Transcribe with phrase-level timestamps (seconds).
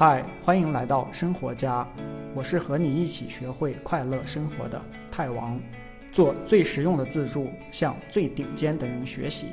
[0.00, 1.86] 嗨，欢迎来到生活家，
[2.34, 4.80] 我是和你一起学会快乐生活的
[5.12, 5.60] 泰王，
[6.10, 9.48] 做最实用的自助，向最顶尖的人学习。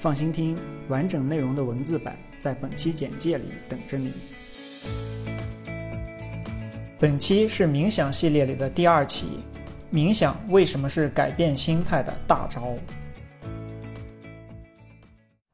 [0.00, 4.12] 放心听，完整内容的文字版在本期简介里等着你。
[6.98, 9.38] 本期是冥想系列里的第二期，
[9.92, 12.74] 冥想为什么是改变心态的大招？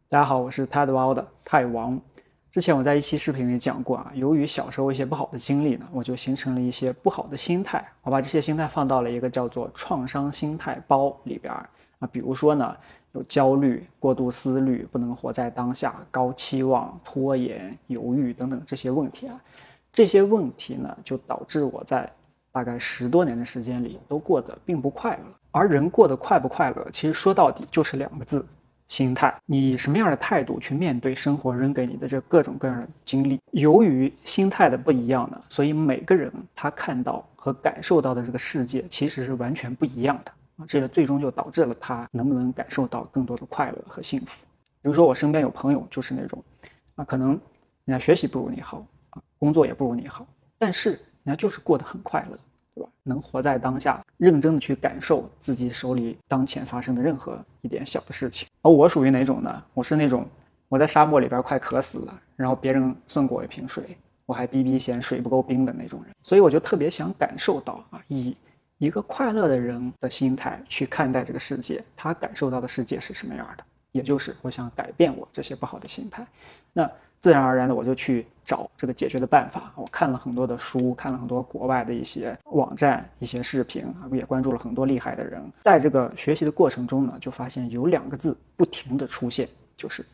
[0.08, 2.00] 大家好，我是泰德瓦的泰王。
[2.50, 7.86] 之前我在一期视频里讲过啊，由于小时候一些不好的经历呢，我就形成了一些不好的心态。
[8.02, 12.74] 我把这些心态放到了一个叫做创伤心态包里边儿啊，比如说呢，
[13.12, 19.38] 有焦虑、过度思虑、不能活在当下、高期望、拖延、犹豫等等这些问题啊。
[19.92, 22.10] 这些问题呢，就导致我在
[22.50, 25.22] 大概十多年的时间里都过得并不快乐。
[25.50, 28.44] 而人过得快不快乐，其实说到底就是两个字。
[28.88, 33.38] 心态，你以什么样的态度去面对生活扔给你的这各种各样的经历？
[33.52, 40.66] 由于心态的不一样呢，所以每个人他看到和感受到的这个世界其实是完全不一样的啊！
[40.66, 44.42] 这个最终就导致了他能不能感受到更多的快乐和幸福。
[44.80, 46.42] 比如说，我身边有朋友就是那种，
[46.96, 47.30] 啊，可能
[47.84, 50.90] 人家学习不如你好啊，工作也不如你好，但是
[51.24, 52.38] 人家就是过得很快乐。
[53.02, 58.46] 能活在当下，认真的去感受自己手里当前发生的任何一点小的事情。
[58.60, 59.64] 而我属于哪种呢？
[59.72, 60.26] 我是那种
[60.68, 66.14] 我在沙漠里边快渴死了，然后别人送过我一瓶水，我还逼逼嫌水不够冰的那种人。
[66.22, 68.36] 所以我就特别想感受到啊，以
[68.78, 73.64] 一个快乐的人的心态去看待这个世界，他感受到的世界是什么样的？
[73.92, 76.26] 也就是我想改变我这些不好的心态。
[76.72, 76.90] 那。
[77.20, 79.72] 自然而然的，我就去找这个解决的办法。
[79.74, 85.42] 我看了很多的书，看了很多国外的一些网站、一些视频啊，也关注了很多厉害的人。
[85.62, 90.04] 在这个学习的过程中呢，就发现有两个字不停的出现，就是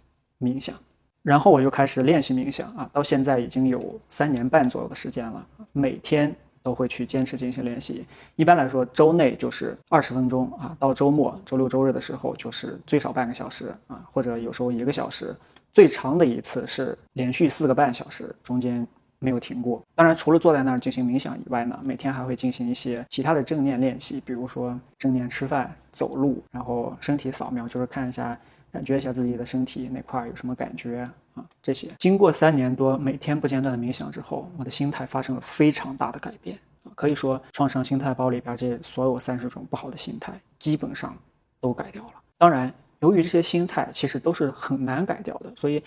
[0.40, 0.74] 冥想。
[1.22, 8.06] 然后我就开始练习冥想啊，到现在已经有三年半左右的时间了，每天都会去坚持进行练习。
[8.36, 15.36] 一般来说，周内就是二十分钟啊，到周末、周六、周日的时候就是最少半个小时啊，或者有时候一个小时。
[15.74, 18.86] 最长的一次是连续四个半小时，中间
[19.18, 19.82] 没有停过。
[19.96, 28.38] 当然，除了坐在那儿进行冥想以外呢，每天还会进行一些其他的正念练习，比如说正念吃饭、走路，然后身体扫描，就是看一下、
[28.70, 31.44] 感觉一下自己的身体哪块有什么感觉啊。
[31.60, 36.92] 这些经过三年多每天不间断的冥想之后，我的心态发生了非常大的改变啊！
[36.94, 41.16] 可以说，创伤心态包里边这所有三十种不好的心态基本上
[41.60, 42.12] 都改掉了。
[42.38, 42.72] 当然。
[43.04, 45.82] 由于这些心态其实都是很难改掉的，所以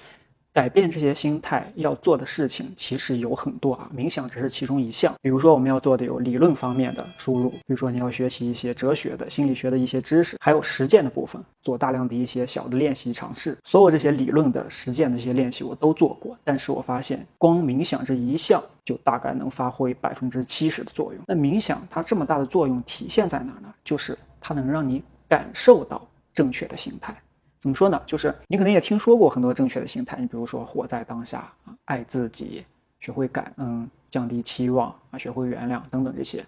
[0.53, 3.89] 改变这些心态要做的事情其实有很多啊。
[3.95, 5.11] 冥想只是其中一项。
[5.19, 13.57] 比如说我们要做的有理论方面的输入，比如说你要学习一些哲学的、心理学的一些知识，还有实践的部分，做大量的一些小的练习尝试。
[13.63, 21.23] 所有这些理论的、实践的一些练习我都做过，但是我发现光冥想这一项就大概能发挥百分之七十的作用。
[21.27, 23.73] 那冥想它这么大的作用体现在哪呢？
[23.83, 26.07] 就是它能让你感受到。
[26.37, 27.19] 正确的心态
[27.57, 27.99] 怎么说呢？
[28.05, 32.63] 就是你可能也听说过很多正确的心态，你比如说活在当下啊，爱自己，
[32.99, 36.45] 学会感恩，降低期望啊，学会原谅等等这些。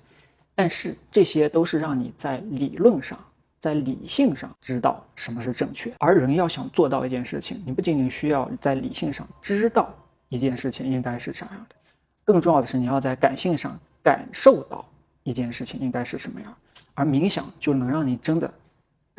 [0.53, 3.17] 但是这些都是让你在理论上、
[3.59, 5.91] 在理性上知道什么是正确。
[5.97, 9.91] 而人要想做到一件事情，你不仅仅需要在理性上知道
[10.27, 11.75] 一件事情应该是啥样的，
[12.23, 14.85] 更重要的是你要在感性上感受到
[15.23, 16.55] 一件事情应该是什么样。
[16.93, 18.53] 而冥想就能让你真的。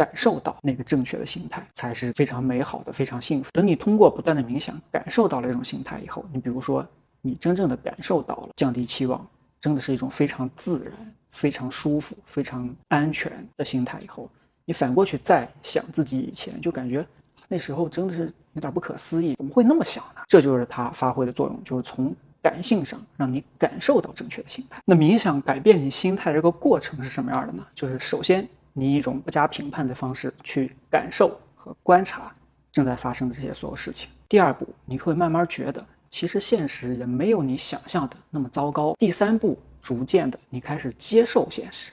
[0.01, 3.51] 感受到那个正确的心态，才是非常美好的、非常幸福。
[3.53, 6.83] 等你通过不断的冥想，感受到了这种心态以后，你比如说，
[7.21, 9.23] 你真正的感受到了降低期望，
[9.61, 10.95] 真的是一种非常自然、
[11.33, 14.27] 非常舒服、非常安全的心态以后，
[14.65, 17.07] 你反过去再想自己以前，就感觉
[17.47, 20.23] 那时候真的是有点不可思议，怎么会那么想呢？
[20.27, 24.81] 这就是它发挥的作用，就是从感性上让你感受到正确的心态。
[24.87, 27.63] 那冥想改变你心态这个过程是什么样的呢？
[27.75, 28.49] 就是首先。
[28.81, 32.33] 你以一种不加评判的方式去感受和观察
[32.73, 34.09] 正在发生的这些所有事情。
[34.27, 38.95] 第二步，你会慢慢觉得，其实现实也没有你想象的那么糟糕。
[38.99, 41.93] 第三步，逐渐的你开始接受现实。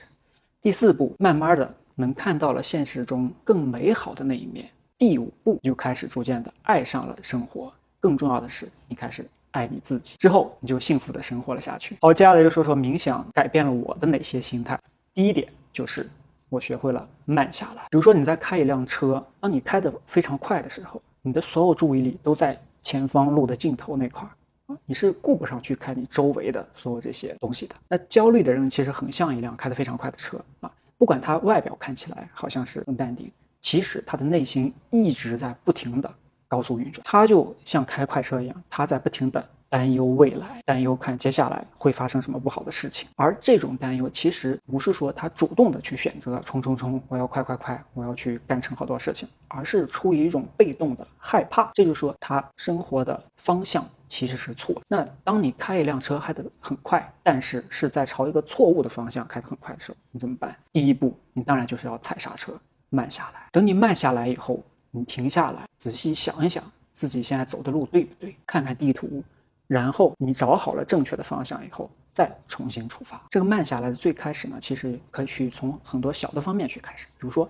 [0.62, 4.66] 第四步，慢慢的能看到了现实中更美好的那一面。
[4.96, 7.70] 第五步，就开始逐渐的爱上了生活。
[8.00, 10.16] 更重要的是，你开始爱你自己。
[10.16, 11.98] 之后，你就幸福的生活了下去。
[12.00, 14.80] 好，接下来就说说冥想改变了我的哪些心态。
[15.12, 16.08] 第一点就是。
[16.48, 17.82] 我学会了慢下来。
[17.90, 24.30] 比如说你在开一辆车，当你开得非常快的时候，你的所有注意力都在前方路的尽头那块儿
[24.72, 27.74] 啊，你是顾不上去看你周围的所有这些东西的。
[27.88, 33.30] 那焦虑的人其实很像一辆开得非常快的车啊，不管他外表看起来好像是很淡定，
[33.60, 36.10] 其实他的内心一直在不停的
[36.46, 37.02] 高速运转。
[37.04, 43.08] 他就像开快车一样，他在不停的担忧未来，担忧看接下来会发生什么不好的事情。
[43.16, 51.70] 而这种担忧其实不是说他主动的去选择冲冲冲，我要快快快，我要去干成好多事情，而是出于一种被动的害怕。
[51.74, 54.80] 这就说他生活的方向其实是错。
[54.88, 60.56] 那当你开一辆车开得很快，但是是在朝一个错误的方向开得很快的时候，你怎么办？
[60.72, 63.48] 第一步，你当然就是要踩刹车，慢下来。
[63.52, 66.64] 等你慢下来以后，你停下来，仔细想一想。
[66.94, 68.34] 自己现在走的路对不对？
[68.44, 69.22] 看看地图，
[69.68, 73.22] 然后你找好了正确的方向以后，再重新出发。
[73.30, 77.06] 这个慢下来的最开始呢，其实可以去从很多小的方面去开始。
[77.18, 77.46] 比如说，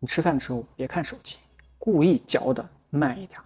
[0.00, 1.36] 你吃饭的时候别看手机，
[1.78, 3.38] 故意嚼的慢一点，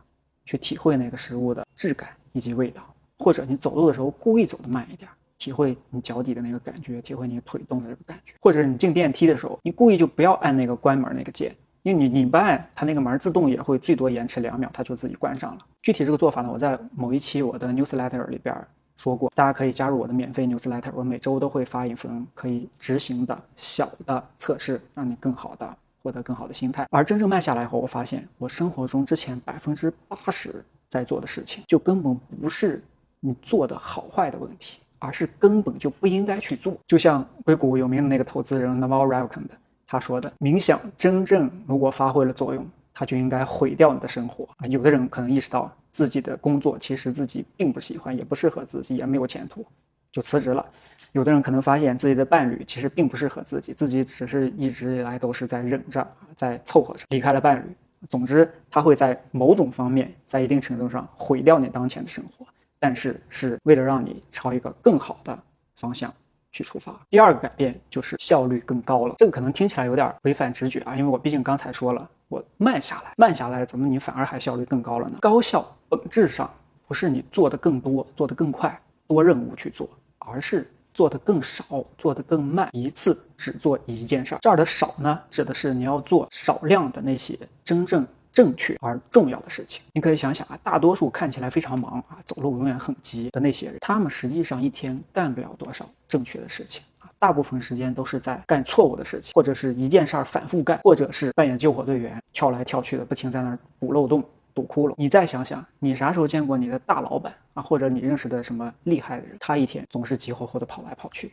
[0.45, 2.83] 去体会那个食物的质感以及味道；
[3.19, 11.53] 或者你走路的时候故意走的慢一点，体会你脚底的那个感觉，体会你腿动的这个感觉；或者你进电梯的时候，你故意就不要按那个关门那个键。
[11.83, 15.67] 因为你你不按它那个门自动也会最多延迟两秒，它就自己关上了。
[15.83, 18.57] 具体这个做法呢，我在某一期我的 newsletter 里边
[18.97, 26.87] 说过，大家可以加入我的免费 newsletter，我每周都会发一份可以执行的小的测试，让你更好的获得更好的心态。
[26.91, 32.81] 而真正慢下来后，我发现我生活中之前百分之八十在做的事情，就根本不是
[33.19, 36.77] 你做的好坏的问题，而是根本就不应该去做。
[36.87, 39.49] 就像硅谷有名的那个投资人 Naval Ravikant。
[39.87, 44.67] 他说的冥想真正如果发挥了作用，它就应该毁掉你的生活啊！
[44.67, 49.65] 有的人可能意识到自己的工作其实自己并不喜欢，也不适合自己，也没有前途，
[50.11, 50.65] 就辞职了。
[51.13, 56.07] 有的人可能发现自己的伴侣其实并不适合自己，自己只是一直以来都是在忍着，
[56.37, 57.65] 在凑合着，离开了伴侣。
[58.09, 62.47] 总之，他会在某种方面，在一定程度上毁掉你当前的生活，
[62.79, 65.39] 但是是为了让你朝一个更好的
[65.77, 66.13] 方向。
[66.53, 66.95] 去出发。
[67.11, 69.15] 第二个改变就是效率更高了。
[69.19, 75.19] 这个可能听起来有点违反直觉啊，因为我毕竟刚才说了，我慢下来，慢下来，怎么你反而还效率更高了呢？
[75.21, 76.49] 高效本质上
[76.87, 79.89] 不是你做的更多、做的更快、多任务去做，
[80.19, 84.39] 而是做的更少、做的更慢，一次只做一件事儿。
[84.43, 88.07] 这儿的少呢，指的是你要做少量的那些真正。
[88.33, 104.25] 正确而重要的事情，你可以想想啊，大多数看起来非常忙啊，走路永远很急的那些人，他们实际上一天干不了多少正确的事情啊，大部分时间都是在干错误的事情，或者是一件事儿反复干，或者是扮演救火队员，跳来跳去的，不停在那儿补漏洞、
[104.55, 104.95] 堵窟窿。
[104.97, 111.33] 你再想想，你啥时候见过你的大老板啊，或者你认识的什么厉害的人，他一天总是急火火的跑来跑去？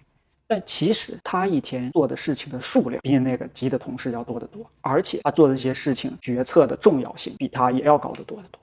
[0.51, 8.59] 但其实他一天做的事情的数量比那个急的同事要多得多，而且他做的这些事情决策的重要性比他也要高得多得多。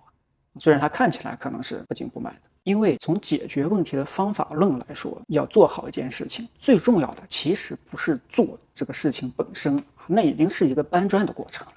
[0.59, 11.75] 虽然他看起来可能是不紧不慢的，因为从解决问题的方法论来说，要做好一件事情，最重要的其实不是做这个事情本身，那已经是一个搬砖的过程了。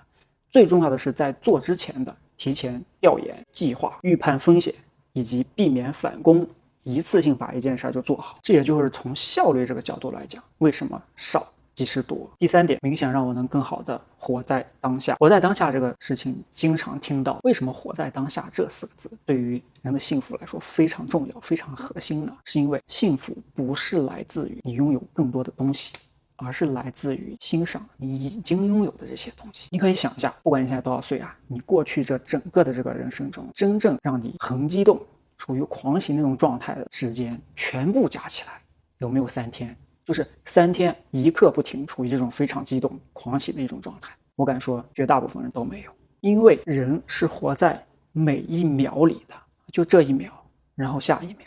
[0.50, 4.74] 最重要的是在做之前的提前调研、计划、预判风险
[5.14, 6.48] 以及避免返工。
[6.94, 12.30] 一次性把一件事儿就做好，这也就是从效率这个角度来讲，为什么少即是多。
[12.38, 15.16] 第三点，冥想让我能更好的活在当下。
[15.16, 22.36] 活在当下这个事情经常听到，为什么活在当下这四个字对于人的幸福来说非常重要、非常核心呢？
[22.44, 25.94] 是因为幸福不是来自于你拥有更多的东西，
[26.36, 29.70] 而是来自于欣赏你已经拥有的这些东西。
[29.72, 35.00] 你可以想一下，不管你现在多少岁啊，你过去这整个的这个人生中，真正让你很激动。
[35.40, 38.62] 处于狂喜那种状态的时间，全部加起来
[39.00, 39.76] 有没有三天？
[40.06, 44.12] 就是三天一刻不停，处于这种非常激动、狂喜的一种状态。
[44.36, 49.36] 我敢说，绝大部分人都没有，因为人是活在每一秒里的，
[49.72, 50.32] 就这一秒，
[50.76, 51.46] 然后下一秒，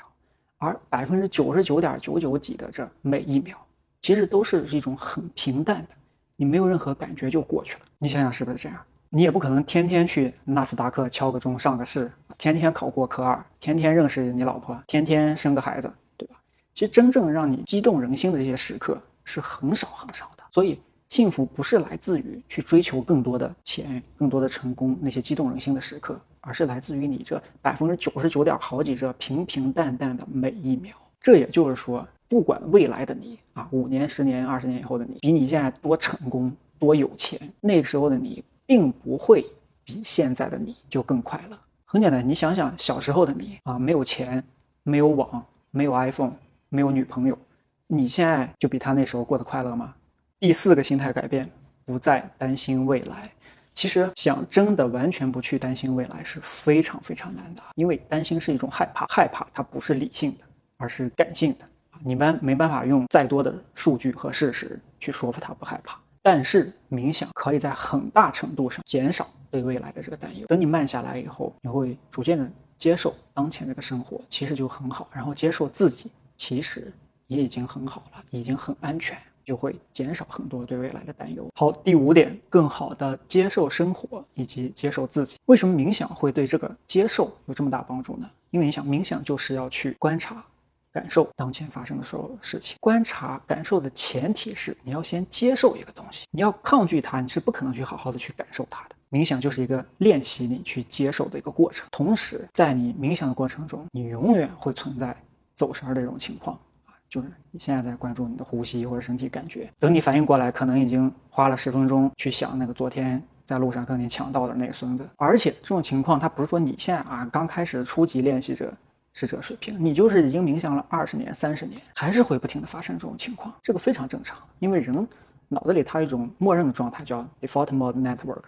[0.59, 3.59] 而百分之九十九点九九几的这每一秒，
[4.00, 5.88] 其实都是一种很平淡的，
[6.37, 7.81] 你没有任何感觉就过去了。
[7.99, 8.78] 你想想是不是这样？
[9.14, 16.37] 你也不可能天天去纳斯达克敲个钟上个市，天天考过科二，天天认识你老婆，天天生个孩子，对吧？
[16.73, 20.42] 其实真正让你激动人心的这些时刻是很少很少的。
[20.50, 30.97] 所以幸福不是来自于去追求更多的钱、更多的成功那些激动人心的时刻，而是来自于你这百分之九十九点好几这平平淡淡的每一秒。
[31.21, 38.42] 这也就是说，不管未来的你啊，五年、十年、二十年以后的你，比你现在多成功、多有钱，那时候的你。
[38.73, 39.45] 并不会
[39.85, 41.59] 比现在的你就更快乐。
[41.85, 44.43] 很简单，你想想小时候的你啊，没有钱，
[44.83, 46.33] 没有网，没有 iPhone，
[46.71, 47.38] 没有女朋友，
[47.87, 49.95] 你现在就比他那时候过得快乐吗？
[50.41, 51.47] 第四个心态改变，
[51.85, 53.31] 不再担心未来。
[53.75, 60.45] 其实想真的完全不去担心未来是非常非常难的，因为担心是一种害怕，害怕它不是理性的，
[60.79, 61.69] 而是感性的。
[62.02, 66.00] 你们没办法用再多的数据和事实去说服他不害怕。
[66.23, 70.47] 但是冥想可以在很大程度上减少对未来的这个担忧。
[70.47, 72.49] 等你慢下来以后，你会逐渐的
[72.79, 75.09] 接受当前这个生活，其实就很好。
[75.12, 76.93] 然后接受自己，其实
[77.26, 81.49] 也已经很好了，已经很安全，就会减少很多对未来的担忧。
[81.55, 85.37] 好，第五点，更好的接受生活以及接受自己。
[85.47, 88.31] 为什么冥想会对这个接受有这么大帮助呢？
[88.50, 90.45] 因为你想，冥想就是要去观察。
[90.92, 98.94] 感受当前发生的所有事情，观察感受的前提是你要先接受一个东西，你要抗拒它，你是不可能去好好的去感受它的。
[99.11, 105.16] 冥想就是一个练习你去接受的一个过程，同时在你冥想的过程中，你永远会存在
[105.54, 118.70] 走神儿的这种情况啊，就是你现在在关注你的呼吸或者身体感觉，等你反应过来，可能已经花了十分钟去想那个昨天在路上跟你抢道的那个孙子，而且这种情况它不是说你现在啊刚开始初级练习者。
[119.14, 124.38] 是这个水平，你就是已经冥想了二十年、三十年，还是会不停的发生这种情况，这个非常正常。
[124.59, 125.07] 因为人
[125.49, 128.42] 脑子里它有一种默认的状态，叫 default mode network，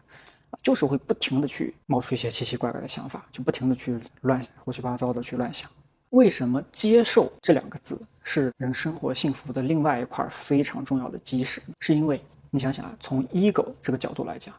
[0.63, 5.71] 就是会不停的去冒出一些奇奇怪怪的想法，就不停的去乱胡七八糟的去乱想。
[6.11, 11.61] 为什么接受这两个字是人生活幸福的另外一块非常重要的基石？
[11.81, 14.55] 是因为你想想啊，从 ego 这个角度来讲，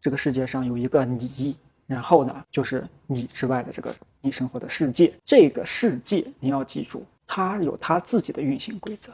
[0.00, 1.56] 这个世界上有一个你。
[1.88, 5.12] 然后呢，就是你之外的这个你生活的世界。
[5.24, 9.12] 这个世界你要记住，它有它自己的运行规则，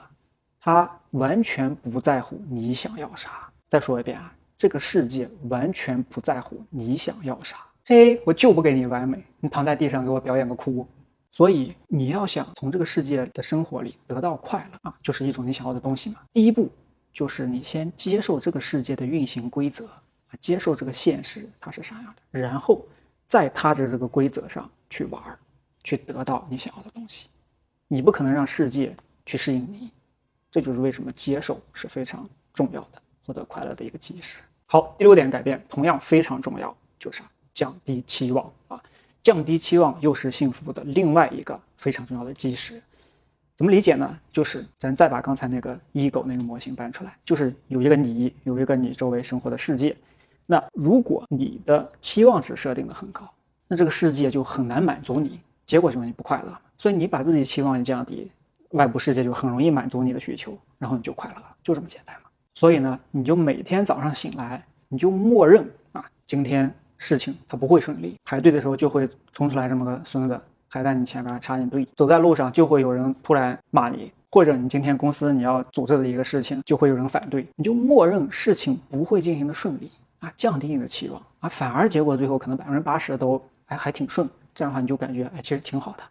[0.61, 3.51] 它完全不在乎你想要啥。
[3.69, 7.57] 再说一遍啊，这个世界完全不在乎你想要啥。
[7.85, 10.87] 嘿，我就不给你完美，你躺在地上给我表演个哭。
[11.31, 16.21] 所以你要想从这个世界的生活里得到快乐啊，就是一种你想要的东西嘛。
[16.33, 16.71] 第一步
[17.13, 20.01] 就是你先接受这个世界的运行规则啊。
[20.41, 22.85] 接受这个现实，它是啥样的，然后
[23.27, 25.21] 在它的这个规则上去玩，
[25.83, 27.29] 去得到你想要的东西。
[27.89, 28.95] 你不可能让世界
[29.27, 29.91] 去适应你，
[30.53, 34.39] 这就是为什么接受是非常重要的，获得快乐的一个基石。
[34.67, 37.23] 好，第六点改变同样非常重要，就是
[37.53, 38.81] 降低期望啊，
[39.21, 42.81] 降低期望又是幸福的另外一个非常重要的基石。
[43.57, 44.17] 怎么理解呢？
[44.33, 49.97] 就是咱再把刚才那个 ego 那个模型搬出来，就是有一个你，有一个你周围生活的世界。
[50.47, 53.29] 那如果你的期望值设定的很高，
[53.69, 56.59] 那这个世界就很难满足你，结果就是你不快乐。
[56.77, 58.31] 所以你把自己期望一降低，
[58.71, 62.29] 外部世界就很容易满足你的需求，然后你就快乐了，就这么简单嘛。
[62.55, 79.91] 所以呢，你就每天早上醒来，你就默认啊，今天事情它不会顺利，排队的时候就会冲出来这么个孙子，还在你前面插进队，走在路上就会有人突然骂你，或者你今天公司你要组织的一个事情就会有人反对，你就默认事情不会进行的顺利。
[80.21, 83.41] 啊，降低你的期望啊，反而结果最后可能百分之八十都
[83.77, 86.03] 还挺顺，这样的话你就感觉哎其实挺好的，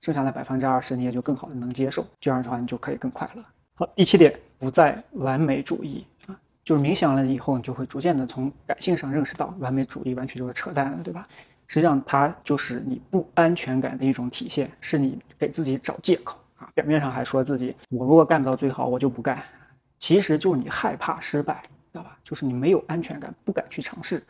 [0.00, 3.42] 剩下的百分之二十你也就更好的能接受，这样的话你就可以更快乐。
[3.74, 11.26] 好，第七点，不再完美主义啊，就是冥想了以后，你就会逐渐的从感性上认识到完美主义完全就是扯淡了，对吧？
[11.66, 16.68] 实际上它就是你不安全感的一种体现，是你给自己找借口啊。
[16.74, 19.42] 表面上还说自己我如果干不到最好，我就不干，
[19.98, 21.62] 其实就是你害怕失败。
[21.92, 22.16] 知道吧？
[22.22, 24.22] 就是你没有安全感，不敢去尝试。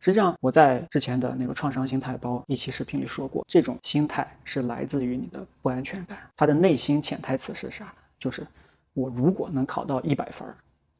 [0.00, 6.18] 实际上，我在之前的那个创伤心态包一期视频里说过，这种心态是来自于你的不安全感。
[6.36, 7.92] 它的内心潜台词是啥呢？
[8.16, 8.46] 就是
[8.94, 10.46] 我如果能考到一百分，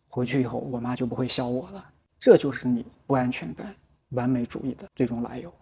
[0.08, 1.84] 回去以后我妈就不会笑我了。
[2.18, 3.72] 这就是你不安全感、
[4.10, 5.52] 完美主义的最终来由。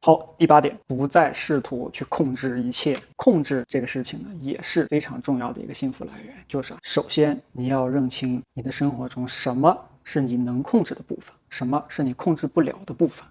[0.00, 2.98] 好，第八点，不再试图去控制一切。
[3.16, 6.34] 控制这个事情呢，也是非常重要的一个幸福来源。
[6.48, 9.76] 就是首先你要认清你的生活中什么。
[10.08, 13.26] 是你能控制的部分，什么是你控制不了的部分？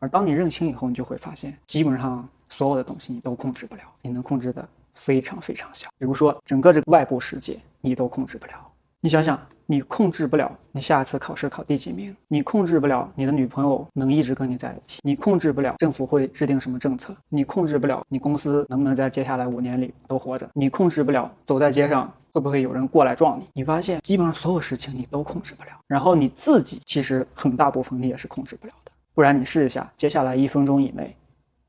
[0.00, 5.88] 而当你认清以后，你就会发现，基本上所有的东西你都控制不了，你能控制的非常非常小。
[5.96, 8.52] 比如说，整个这个外部世界你都控制不了。
[9.00, 22.12] 你想想，你控制不了你下次考试考第几名，你控制不了你的女朋友能一直跟你在一起，你控制不了政府会制定什么政策，你控制不了你公司能不能在接下来五年里都活着，你控制不了走在街上。
[22.32, 23.46] 会不会有人过来撞你？
[23.54, 28.92] 你发现基本上所有事情你都控制不了，然后你自己其实很大部分你也是控制不了的。
[29.12, 31.14] 不然你试一下，接下来一分钟以内，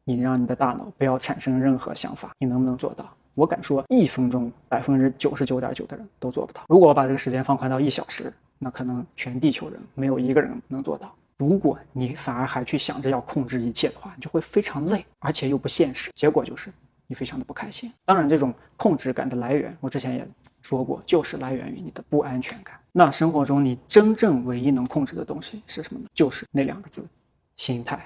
[0.03, 3.05] 你让你的大脑不要产生任何想法，你能不能做到？
[3.33, 6.61] 我敢说，一分钟百分之九十九点九的人都做不到。
[6.67, 11.13] 如果我把这个时间放宽到一小时，那可能全地球人没有一个人能做到。
[11.37, 16.69] 如果你反而还去想着要控制一切的话，你就会非常累，而且又不现实，结果就是
[17.07, 17.91] 你非常的不开心。
[18.05, 20.27] 当然，这种控制感的来源，我之前也。
[20.61, 22.79] 说过，就是来源于你的不安全感。
[22.91, 26.07] 那生活中你真正唯一能控制的东西是什么呢？
[26.13, 27.05] 就是那两个字，
[27.55, 28.05] 心态。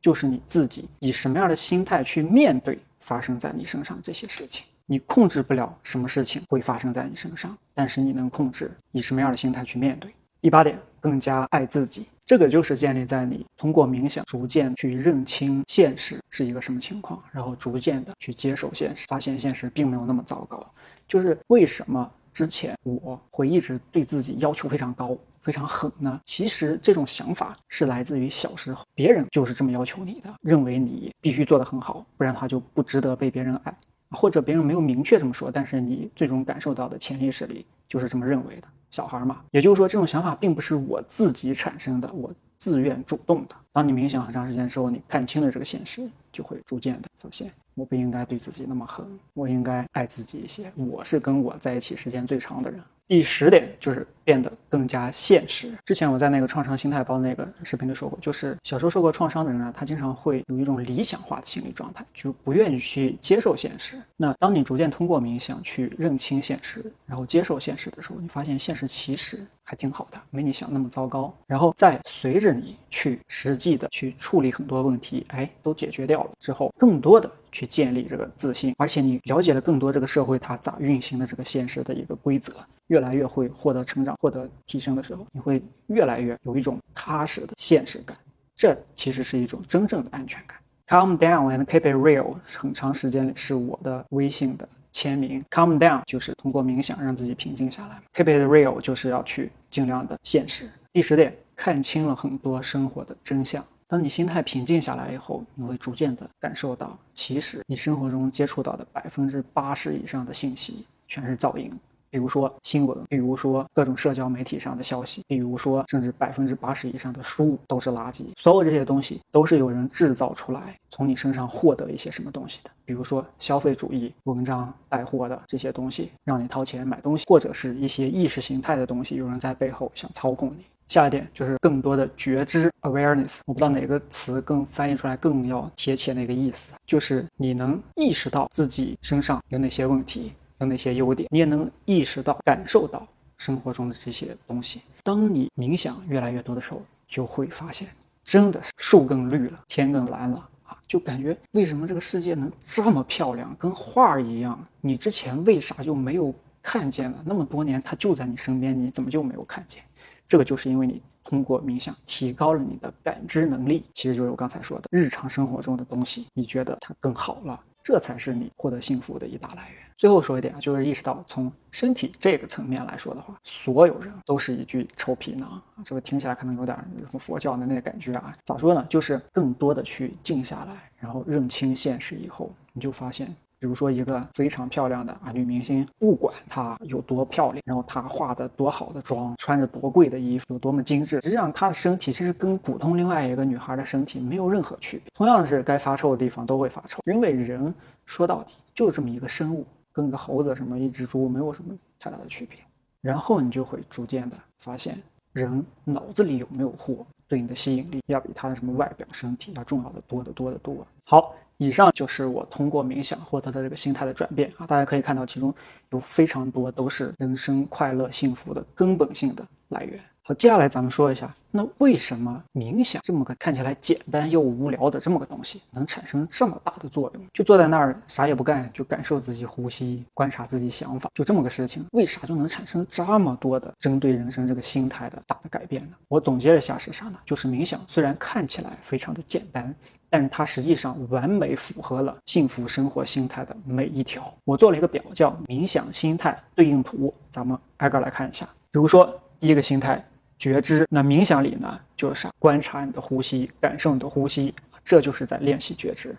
[0.00, 4.66] 就是你自己以什么样的心态去面对发生在你身上这些事情。
[4.84, 10.12] 你控制不了什么事情会发生在你身上，但是你能控制以什么样的心态去面对。
[10.42, 12.06] 第八点，更加爱自己。
[12.26, 20.70] 这个就是建立在你通过冥想逐渐去认清现实是一个什么情况，然后逐渐的去接受现实，发现现实并没有那么糟糕。
[21.06, 26.20] 就是为什么之前我会一直对自己要求非常高、非常狠呢？
[26.24, 33.76] 其实这种想法是来自于小时候，别人就是这么要求你的，认为你必须做得很好，不然的话就不值得被别人爱。
[34.10, 38.68] 或者别人没有明确这么说，但是你最终感受到的潜意识里就是这么认为的。
[38.90, 43.56] 小孩嘛， 也就是说，这种想法并不是我自己产生的，我自愿主动的。
[43.72, 50.72] 当你冥想很长时间之后，你看清了这个现实，就会逐渐的发现，我不应该对自己那么狠，我应该爱自己一些。
[50.76, 52.80] 我是跟我在一起时间最长的人。
[53.06, 55.70] 第十点就是变得更加现实。
[55.84, 64.00] 之前我在那个创伤心态包那个视频里说过，就是小时候受过创伤的人呢，他经常会有一种理想化的心理状态，就不愿意去接受现实。
[64.16, 71.30] 那当你逐渐通过冥想去认清现实，然后接受现实的时候，你发现现实其实还挺好的，没你想那么糟糕。
[71.46, 82.52] 然后再随着你去实际的去处理很多问题，哎，都解决掉了之后，更多的去建立这个自信，而且你了解了更多这个社会它咋运行的这个现实的一个规则。
[82.88, 88.14] 越来越会获得成长、获得提升的时候，你会越来越有一种踏实的现实感。
[88.54, 90.58] 这其实是一种真正的安全感。
[90.86, 95.42] Calm down and keep it real，很长时间里是我的微信的签名。
[95.48, 100.68] Calm down 就是通过冥想让自己平静下来，keep it real 就是要去尽量的现实。
[100.92, 103.64] 第十点，看清了很多生活的真相。
[103.94, 111.72] 当你心态平静下来以后，你会逐渐的感受到，其实你生活中接触到的百分之八十以上的信息全是噪音。
[112.10, 118.24] 比如说新闻，比如说各种社交媒体上的消息，比如说甚至百分之八十以上的书都是垃圾。
[118.36, 122.70] 所有这些东西都是有人制造出来，从你身上获得一些什么东西的。
[122.84, 130.64] 比如说消费主义文章带货的这些东西，让你掏钱买东西，或者是一些意识形态的东西，有人在背后想操控你。
[130.88, 133.38] 下一点就是更多的觉知 （awareness）。
[133.46, 140.32] 我不知道哪个词更翻译出来更要贴切那个意思，就是你能意识到自己身上有哪些问题。
[140.58, 143.04] 有哪些优点，你也能意识到、感受到
[143.36, 144.82] 生活中的这些东西。
[145.02, 147.88] 当你冥想越来越多的时候，就会发现，
[148.22, 150.78] 真的是树更绿了，天更蓝了啊！
[150.86, 154.56] 就感觉为什么这个世界能这么漂亮，跟画儿一样？
[154.80, 157.18] 你之前为啥就没有看见呢？
[157.26, 159.82] 那么多年，它就在你身边，你怎么就没有看见？
[160.26, 169.78] 这个就是因为你通过冥想提高了你的感知能力，其实就是我刚才说的，日常生活中的东西，你觉得它更好了，这才是你获得幸福的一大来源。
[169.96, 175.62] 最后说一点啊，就是意识到从身体这个层面来说的话，所有人都是一具臭皮囊啊。
[175.84, 178.34] 这个听起来可能有点什么佛教的那个感觉啊。
[178.44, 178.84] 咋说呢？
[178.88, 195.10] 就是更多的去静下来，然后认清现实以后，你就发现，比如说一个非常漂亮的啊女明星，不管她有多漂亮，然后她化的多好的妆，穿着多贵的衣服，有多么精致，实际上她的身体其实跟普通另外一个女孩的身体没有任何区别。
[195.14, 197.74] 同样是，该发臭的地方都会发臭，因为人
[198.04, 199.64] 说到底就是这么一个生物。
[199.94, 202.58] 跟个猴子什么一只猪没有什么太大的区别，
[203.00, 205.00] 然后你就会逐渐的发现，
[205.32, 210.86] 人脑子里有没有货，对你的吸引力要比他的什么外表身体要重要的多得多得多。
[211.06, 215.54] 好，以上就是我通过冥想获得的这个心态的转变啊，大家可以看到其中
[215.90, 220.00] 有非常多都是人生快乐幸福的根本性的来源。
[220.26, 227.22] 好，接下来咱们说一下，那为什么冥想这么个看起来简单又无聊的这么个东西，能产生这么大的作用？
[227.34, 235.96] 就坐在那儿啥也不干，就感受自己呼吸，观察自己想法，就这么个事情，为啥就能产生这么多的针对人生这个心态的大的改变呢？
[236.08, 237.18] 我总结了一下是啥呢？
[237.26, 239.74] 就是冥想虽然看起来非常的简单，
[240.08, 244.32] 但是它实际上完美符合了幸福生活心态的每一条。
[244.46, 248.48] 我做了一个表，叫冥想心态对应图，咱们挨个来看一下。
[248.70, 250.02] 比如说第一个心态。
[250.38, 252.30] 觉知，那冥想里呢，就是啥？
[252.38, 256.14] 观察你的呼吸，感受你的呼吸，这就是在练习觉知。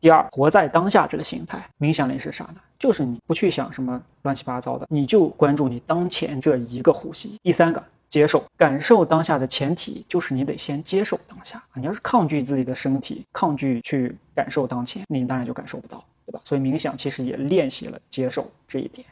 [0.00, 2.56] 第二，活在当下这个心态，冥想里是啥呢？
[2.78, 7.36] 就是你不去想什么乱七八糟的，你就关注你当前这一个呼吸。
[7.42, 11.60] 第三个，接受，感受当下的前提就是你得先接受当下！
[11.74, 16.40] 你要是抗拒自己的身体，抗拒去感受当前，那你当然就感受不到，对吧？
[16.44, 19.04] 所以冥想其实也练习了接受这一点。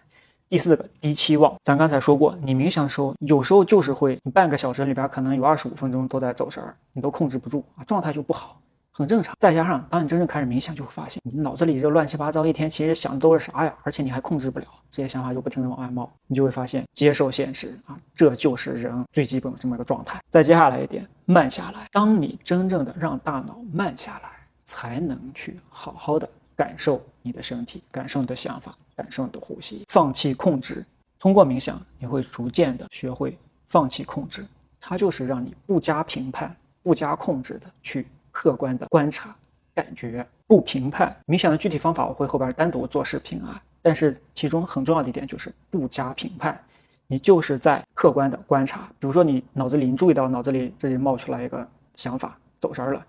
[0.49, 8.61] 第四个低期望，咱刚才说过，你冥想的时候，有时候就是会，你半个小时里边可能有二十五分钟都在走神儿，你都控制不住啊，状态就不好，
[8.93, 9.35] 很正常。
[9.41, 13.75] 再加上当你真正开始冥想，就会发现你脑子里这乱七八糟一天，其实想的都是啥呀？
[13.83, 20.21] 而且你还控制不了，这些想法就不停的往外冒，你就会发现接受现实啊，这就是人最基本的这么一个状态。
[20.31, 21.89] 再接下来一点，慢下来。
[21.91, 24.31] 当你真正的让大脑慢下来，
[24.65, 28.73] 才能去好好的感受你的身体，感受你的想法。
[28.97, 30.85] 感受你的呼吸，放弃控制。
[31.19, 34.45] 通过冥想，你会逐渐的学会放弃控制。
[34.81, 39.35] 它就是让你不加评判、不加控制的去客观的观察、
[39.75, 41.15] 感觉，不评判。
[41.27, 46.63] 冥想的具体方法我会后边单独做视频啊，但是其中很重要的一点就是不加评判，
[47.09, 48.89] 你就是在客观的观察。
[49.01, 53.05] 比如说你脑子里你注意到脑子里这里冒出来一个想法走神了，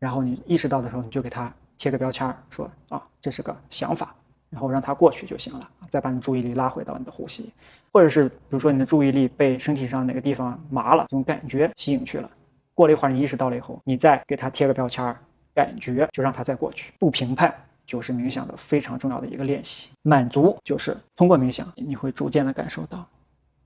[0.00, 4.12] 然后你意识到的时候，你就给它贴个标签，说啊这是个想法。
[4.50, 7.52] 然后让它过去就行了，再把你注意力拉回到你的呼吸，
[7.92, 12.28] 或者是比如说你的注意力被身体上哪个地方麻了，这种感觉吸引去了。
[12.74, 15.16] 过了一会儿，你意识到了以后，你再给它贴个标签儿，
[15.54, 16.92] 感觉就让它再过去。
[16.98, 17.54] 不评判
[17.86, 19.90] 就是冥想的非常重要的一个练习。
[20.02, 23.06] 满足就是通过冥想，你会逐渐的感受到，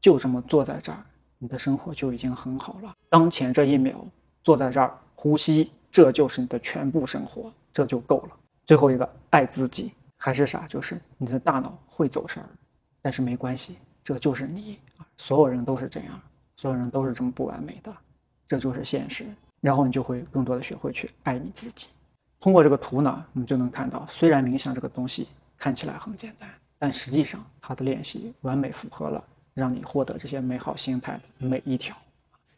[0.01, 0.99] 就这么坐在这儿，
[1.39, 2.93] 你的生活就已经很好了。
[3.09, 4.05] 当前这一秒
[4.43, 8.31] 坐在这儿呼吸，这就是你的全部生活，这就够了。
[8.67, 9.93] 最后一个，爱自己。
[10.25, 10.67] 还是啥？
[10.67, 12.49] 就是你的大脑会走神儿，
[13.03, 15.05] 但是没关系，这就是你啊！
[15.19, 16.19] 所有人都是这样，
[16.57, 17.95] 所有人都是这么不完美的，
[18.49, 19.27] 这就是现实。
[19.61, 21.89] 然后你就会更多的学会去爱你自己。
[22.41, 31.95] 通过这个图呢，我们就能看到，虽然冥想这个东西看起来很简单，但实际上它的练习完美符合了让你获得这些美好心态的每一条。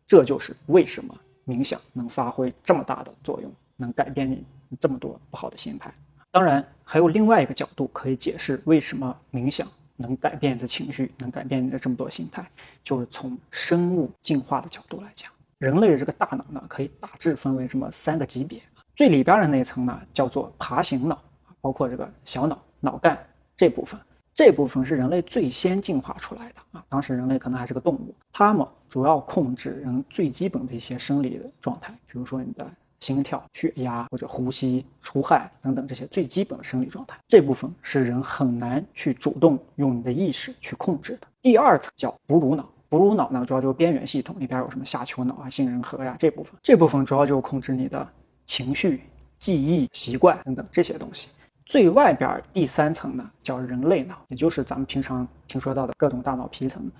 [0.06, 1.12] 这就是为什么
[1.44, 4.44] 冥想能发挥这么大的作用，能改变你
[4.80, 5.92] 这么多不好的心态。
[6.30, 12.46] 当然，还有另外一个角度可以解释为什么冥想能改变你的情绪，能改变你的这么多心态，
[12.84, 18.60] 就是从生物进化的角度来讲，人类的这个大脑呢，可以大致分为这么三个级别。
[18.94, 21.22] 最里边的那一层呢，叫做爬行脑，
[21.62, 23.18] 包括这个小脑、脑干
[23.56, 23.98] 这部分，
[24.34, 26.84] 这部分是人类最先进化出来的啊。
[26.90, 32.70] 当时人类可能还是个动物，它们主要控制人最基本的一些生理的状态，比如说你的。
[33.00, 41.26] 心跳、血压或者呼吸、出汗等等这些最基本的生理状态，这部分是人很难去主动用你的意识去控制的。
[41.42, 48.08] 第二层叫哺乳脑，哺乳脑呢主要就是边缘系统里边有什么下丘脑啊、杏仁核呀这部分，这部分主要就是控制你的
[48.46, 49.02] 情绪、
[49.38, 51.28] 记忆、习惯等等这些东西。
[51.64, 56.90] 最外边第三层呢叫人类脑，也就是咱们平常听说到的各种大脑皮层，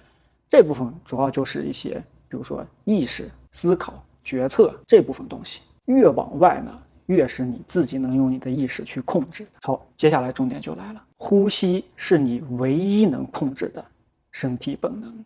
[0.49, 5.63] 这部分主要就是一些比如说意识、思考、决策这部分东西。
[5.87, 6.73] 越往外呢，
[7.07, 9.47] 越是你自己能用你的意识去控制。
[9.63, 13.85] 好，接下来重点就来了，呼吸是你唯一能控制的
[14.33, 15.25] 身体本能。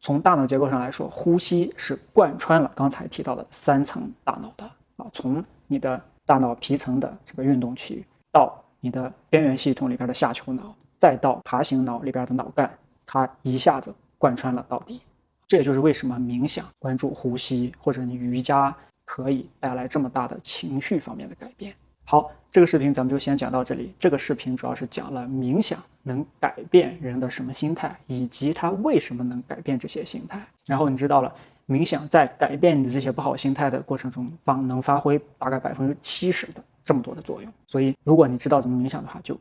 [0.00, 4.64] 从大脑结构上来说，呼吸是贯穿了刚才提到的三层大脑的
[4.96, 12.70] 啊，从你的大脑皮层的这个运动区，到你的边缘系统里边的下丘脑，再到爬行脑里边的脑干，
[13.06, 15.00] 它一下子贯穿了到底。
[15.46, 18.74] 这也就是为什么冥想、关注呼吸，或者你瑜伽。
[19.12, 21.74] 可以带来这么大的情绪方面的改变。
[22.02, 23.92] 好，这个视频咱们就先讲到这里。
[23.98, 30.42] 这个视频主要是讲了冥想能改变人的什么心态，以及它为什么能改变这些心态。
[30.64, 31.30] 然后你知道了，
[31.68, 37.52] 冥想在改变你的这些不好心态的过程中，方能发挥大概百分之七十的这么多的作用。
[37.66, 39.38] 所以，如果你知道怎么冥想的话，就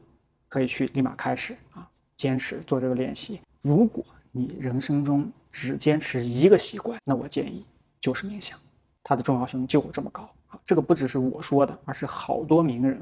[0.49, 3.39] 可以去立马开始啊，坚持做这个练习。
[3.61, 4.03] 如果
[4.33, 7.65] 你人生中只坚持一个习惯，那我建议
[8.01, 8.59] 就是冥想。
[9.03, 10.59] 它的重要性就这么高啊！
[10.65, 12.99] 这个不只是我说的，而是好多名人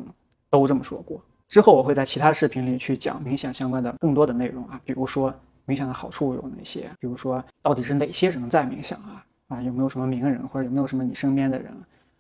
[0.50, 1.22] 都这么说过。
[1.48, 5.34] 之后我会在其他视频里去讲冥想相关的更多的内容啊，比如说
[5.66, 9.26] 冥想的好处有哪些，比如说到底是哪些人在冥想啊？
[9.48, 11.74] 啊，有没有什么名人，或者有没有什么你身边的人，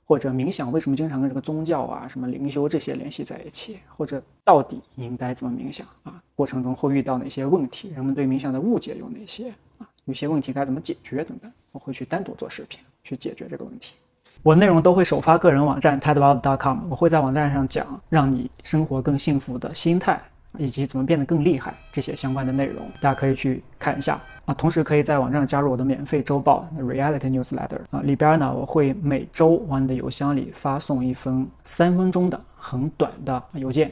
[0.03, 3.79] 或者冥想为什么经常跟这个宗教啊、什么灵修这些联系在一起？
[3.95, 6.21] 或者到底应该怎么冥想啊？
[6.35, 7.89] 过程中会遇到哪些问题？
[7.89, 9.87] 人们对冥想的误解有哪些啊？
[10.05, 11.51] 有些问题该怎么解决等等？
[11.71, 12.79] 我会去单独做视频。
[13.03, 13.95] 去解决这个问题，
[14.43, 20.21] 我内容都会首发个人网站 tedworld.com，我会在网站上讲让你生活更幸福的心态，
[20.57, 24.53] 以及怎么变得更厉害这些相关的内容，大家可以去看一下啊。
[24.53, 33.91] 同时可以在网站上加入我的免费周报 Reality Newsletter 啊，里边呢我会每周往你的邮箱里发送一封三分钟的很短的邮件，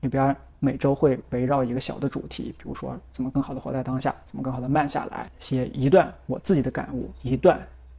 [0.00, 7.58] 里边每周会围绕一个小的主题，比如说怎么更好的活在当下，怎么更好的慢下来，写一段我自己的感悟，一段。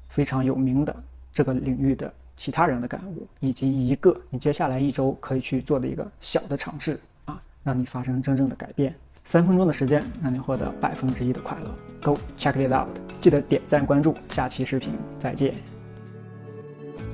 [0.10, 0.94] 非常有名的
[1.32, 8.94] 这个领域的其他人的感悟，以及一个你接下来一周可以去做的一个小的尝试啊，让你发生真正的改变。
[9.24, 11.76] 三分钟的时间，让你获得百分之一的快乐。
[12.02, 12.90] Go check it out！
[13.22, 15.54] 记得点赞关注，下期视频再见。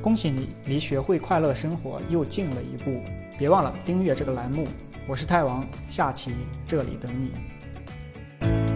[0.02, 3.02] 恭喜你离学会快乐生活又近了一步，
[3.38, 4.66] 别忘了订阅这个栏目。
[5.08, 6.32] 我是泰王，下期
[6.66, 8.75] 这里等你。